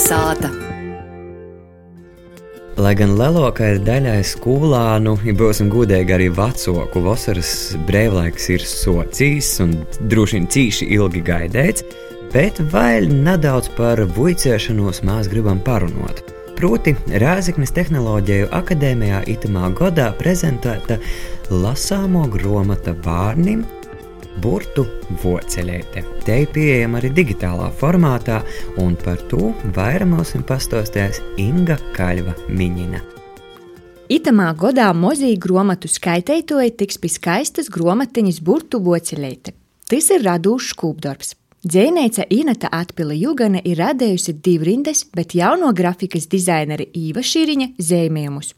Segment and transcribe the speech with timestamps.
[0.00, 0.48] Kalnasāta.
[2.80, 7.50] Lai gan lielākajai daļai skolānu, ja būsim gudīgi, arī vecāku vasaras
[7.84, 9.74] brīvlaiks ir socijas un
[10.08, 11.84] droši vien cīši ilgi gaidīts,
[12.32, 16.24] bet vēl nedaudz par vuicēšanos mēs gribam parunāt.
[16.56, 20.96] Proti, Rāzaknes tehnoloģiju akadēmijā itamā gadā prezentēta
[21.52, 23.66] lasāmo grāmata bērniem
[24.38, 24.84] burtu
[25.22, 26.02] voceļēte.
[26.24, 28.40] Te ir pieejama arī digitālā formātā,
[28.80, 33.02] un par to vairāk mums pastāstīs Inga Kaļva Miņina.
[34.10, 39.54] Itamā godā mozīja grāmatu skaitētoja tiks pie skaistas grāmatiņas burtu voceļēte.
[39.90, 41.36] Tas ir radūšs skūpdarbs.
[41.60, 48.54] Dzēnēca Inata Atpila Jugana ir radējusi divrindes, bet jauno grafikas dizaineri Īva Šīriņa zīmējumus.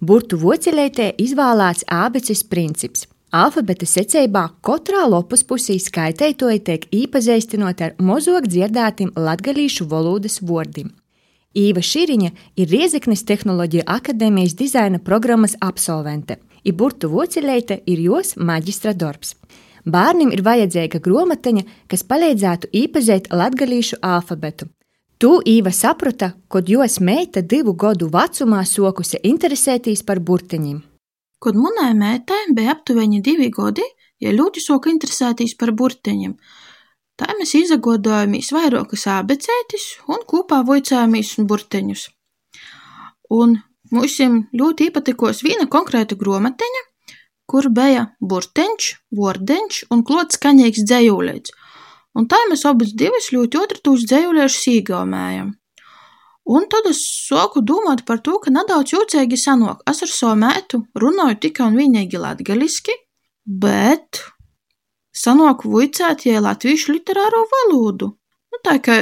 [0.00, 8.46] Burtu voceļētē izvēlēts abeces princips– Alfabeta secībā katrā lopas pusī skaitētoja tiek īpazīstinot ar mozog
[8.48, 10.88] dzirdētiem latgalīšu valodas vārdiem.
[11.56, 16.38] Īva Šīriņa ir Riezeknes Tehnoloģija akadēmijas dizaina programmas absolvente.
[16.64, 19.34] Iburtu Voceļeite ir jos maģistra darbs.
[19.84, 24.70] Bērnam ir vajadzīga grāmatiņa, kas palīdzētu iepazīt latgalīšu alfabetu.
[25.20, 30.95] Tu Īva saprata, kad jos meita divu gadu vecumā sokusi interesēties par burtiņiem.
[31.42, 33.84] Kod munai meitai beja aptuveni divi godi,
[34.20, 36.36] ja ļoti soka interesētīs par burteņiem.
[37.16, 42.08] Tā mēs izagodojāmies vairākas abecētis un kopā voicējāmies burteņus.
[43.36, 43.56] Un
[43.92, 44.18] mums
[44.60, 46.82] ļoti iepatikos viena konkrēta gromateņa,
[47.48, 51.54] kur bija burteņš, vordeņš un klots skaņīgs dzējūlēts.
[52.16, 55.52] Un tā mēs abas divas ļoti otru tūs dzējūlēšus īgaumējam.
[56.46, 59.80] Un tad es sāku domāt par to, ka nedaudz jūtīgi sanāk.
[59.90, 62.94] Es ar savu mētu runāju tikai un vienīgi latgaliski,
[63.42, 64.22] bet
[65.10, 68.12] sanāku vuicēt jai latviešu literāro valodu.
[68.52, 69.00] Nu, tā kā,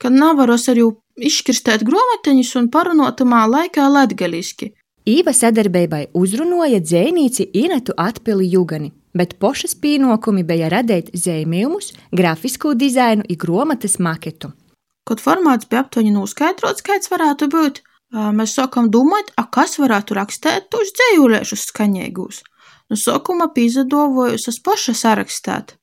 [0.00, 0.86] ka nevaros arī
[1.20, 4.72] izšķirstēt grāmatiņus un parunātamā laikā latgaliski.
[5.02, 13.26] Īva sadarbībai uzrunoja dzēnīci Inetu Atpili Jugani, bet pošas pienākumi bija radīt zīmējumus, grafisku dizainu
[13.26, 14.54] un grāmatas maketu.
[15.08, 17.82] Kad formāts bija aptuveni noskaidrots, kāds varētu būt,
[18.38, 22.42] mēs sākam domāt, a kas varētu rakstīt tos dzējuliešus skaņīgus.
[22.90, 25.76] No sākuma pīzadovojos es paša sarakstēt.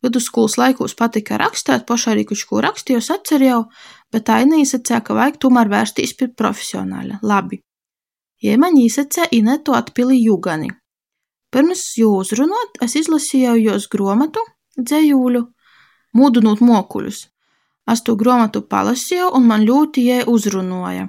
[0.00, 3.64] Vidusskolas laikos patika rakstīt, pašā arī kaut ko rakstījos, atcerēju,
[4.10, 7.20] bet tā īsacē, ka vajag tomēr vērsties pie profesionāļa.
[7.22, 7.60] Labi.
[8.40, 10.70] Ja man īsacē Inetu atpili jūgani.
[11.52, 14.40] Pirms jū uzrunot, es izlasīju jos gromatu,
[14.80, 15.42] dzējūļu,
[16.16, 17.26] mūdinot mokuļus.
[17.90, 21.08] Es to grāmatu palasīju, un man ļoti jai uzrunāja.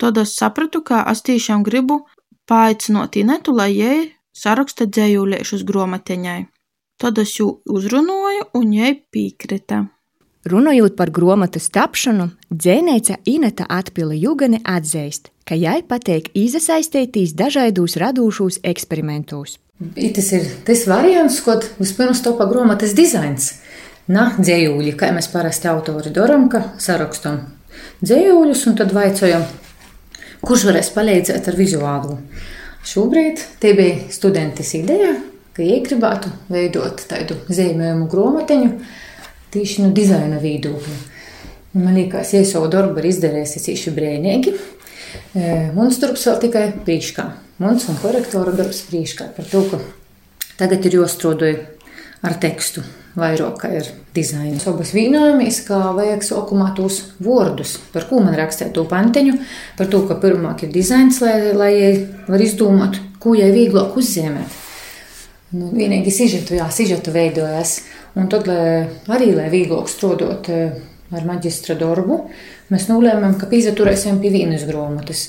[0.00, 2.02] Tad es sapratu, ka es tiešām gribu
[2.48, 3.98] paaicināt Inetu, lai jai
[4.36, 6.40] saraksta dzējuliešus grāmatiņai.
[7.00, 9.86] Tad es viņu uzrunāju, un jai piekrita.
[10.48, 18.62] Runājot par grāmatas tapšanu, dzēnēca Ineta Atpila Jugane atzīst, ka jai patīk iesaistīties dažādos radošos
[18.64, 19.58] eksperimentos.
[19.80, 23.52] Tas ir tas variants, ko vispirms topa grāmatas dizains.
[24.10, 27.44] Na, dzējūļi, kā mēs parasti autori darām, ka sarakstam
[28.02, 29.44] dzējūļus un tad vaicājam,
[30.42, 32.16] kurš varēs palīdzēt ar vizuālu.
[32.90, 35.12] Šobrīd te bija studentes ideja,
[35.54, 38.72] ka iegribētu veidot tādu zīmējumu grāmatiņu
[39.54, 40.98] tieši no dizaina viedokļa.
[41.78, 44.56] Man liekas, ja savu darbu ir izdarījis īsi brīvīgi.
[45.76, 47.28] Mums darbs vēl tikai priekšā.
[47.62, 49.78] Mums un korektora darbs priekšā par to, ka
[50.58, 51.52] tagad ir jāstrādā
[52.26, 52.82] ar tekstu
[53.18, 54.66] vairāk kā ir dizains.
[54.70, 59.36] Abas vienojamies, ka vajag sākumā tos vārdus, par ko man rakstīt to pantiņu,
[59.78, 61.72] par to, ka pirmāk ir dizains, lai, lai
[62.28, 64.58] var izdomāt, ko jau vieglāk uzzīmēt.
[65.50, 67.80] Nu, vienīgi sižetu, jā, sižetu veidojas.
[68.18, 70.78] Un tad, lai, arī, lai vieglāk strādāt eh,
[71.10, 72.20] ar maģistra darbu,
[72.70, 75.28] mēs nolēmām, ka pīzaturēsim pie vienas grāmatas.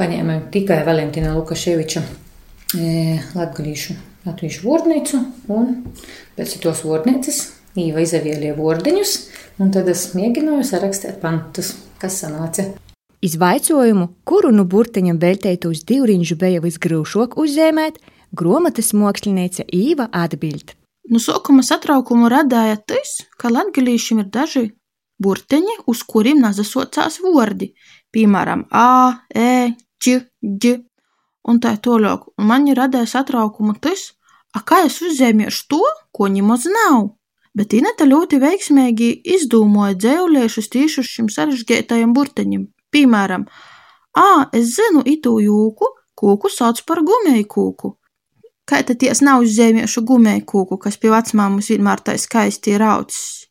[0.00, 2.04] Paņēmām tikai Valentina Lukaševiča
[2.80, 3.96] e, latgalīšu
[4.28, 5.22] latviešu vārdnīcu,
[5.52, 5.78] un
[6.38, 7.46] pēc tos vārdnīcas
[7.78, 9.10] Īva izavielie vārdiņus,
[9.62, 12.64] un tad es mēģināju sarakstīt pantus, kas sanāca.
[13.22, 18.00] Izvaicojumu, kuru nu burtiņam veltētos divriņšu bija visgrūšāk uzzīmēt,
[18.34, 20.74] gromatas mākslinieca Īva atbild.
[21.08, 24.64] Nu, sākuma satraukumu radīja tas, ka latgalīšiem ir daži
[25.22, 27.72] burtiņi, uz kuriem nazasocās vārdi,
[28.14, 30.76] piemēram, A, E, Č, Ģ,
[31.48, 32.28] un tā tālāk.
[32.38, 34.12] Un man ir radījis satraukumu tas,
[34.66, 35.82] kā es uzzīmēšu to,
[36.12, 37.14] ko nemaz nav.
[37.56, 42.68] Bet Ineta ļoti veiksmīgi izdomāja dzēliešus tieši uz šim sarežģītajam burteņam.
[42.94, 43.48] Piemēram,
[44.16, 47.94] ā, es zinu itu jūku, kūku sauc par gumēju kūku.
[48.68, 53.48] Kā tad ties nav uzzīmējuši gumēju kūku, kas pie vecmāmas vienmēr tā skaisti ir aucis?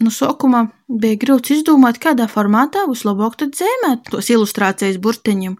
[0.00, 5.56] no sākuma bija grūti izdomāt, kādā formātā vislabāk dzēmēt tos ilustrācijas burtiņiem.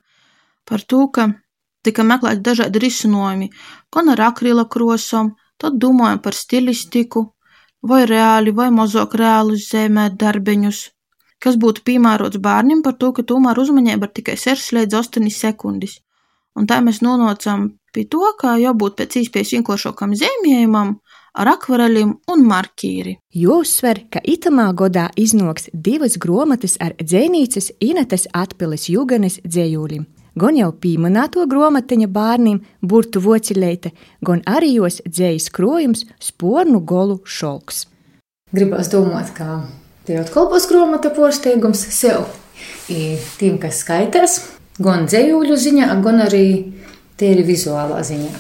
[0.68, 1.28] Par to, ka
[1.86, 3.50] tika meklēti dažādi risinājumi,
[3.94, 7.26] gan ar akrila krosām, tad domājam par stilistiku,
[7.82, 10.80] vai reāli vai mazāk reāli zīmēt darbiņus,
[11.40, 16.00] kas būtu piemērots bērniem par to, ka tomēr uzmanība ir tikai 6 līdz 8 sekundes.
[16.58, 20.96] Un tā mēs nonācām pie to, ka jābūt pēc iespējas vienkāršākam zīmējumam,
[21.40, 23.16] ar akvareļiem un marķīri.
[23.38, 30.08] Jāuzsver, ka itamā godā iznāks divas grāmatas ar dzēnīcas Inetes atpilis Juganes dzējūlim.
[30.38, 33.90] Gan jau pieminēto grāmatiņa bērniem, burtu vocileite,
[34.22, 37.86] gan arī jos dzējas krojums, spornu golu šolks.
[38.54, 39.62] Gribās domāt, ka
[40.06, 42.28] tie atkal būs grāmata porsteigums sev.
[42.90, 44.38] I tiem, kas skaitās,
[44.82, 46.46] gan dzējūļu ziņā, gan arī
[47.18, 48.32] tīri vizuālā ziņā.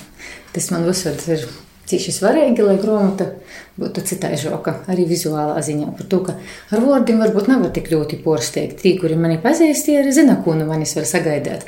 [0.54, 1.46] Tas man visur ir
[1.90, 3.26] Cīši svarīgi, lai grāmata
[3.80, 5.90] būtu citaižoka, arī vizuālā ziņā.
[5.98, 6.36] Par to, ka
[6.70, 8.78] ar vārdiem varbūt nevar tik ļoti porsteigt.
[8.82, 11.66] Tie, kuri mani pazīst, tie arī zina, ko no manis var sagaidīt.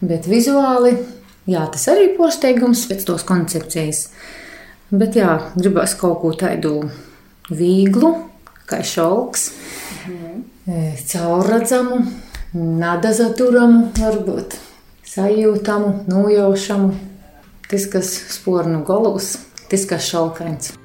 [0.00, 0.96] Bet vizuāli,
[1.50, 4.08] jā, tas arī porsteigums pēc tos koncepcijas.
[4.90, 6.80] Bet jā, gribas kaut ko tādu
[7.50, 8.16] vieglu,
[8.70, 9.50] kā šalks,
[10.08, 10.42] mhm.
[11.12, 12.00] caurredzamu,
[12.54, 14.58] nadazaturamu, varbūt
[15.10, 16.90] sajūtamu, nojaušamu.
[17.70, 19.36] Tas, kas spornu galvas,
[19.70, 20.79] Kā šaukāns.